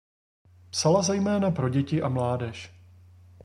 [0.71, 2.73] Psala zejména pro děti a mládež.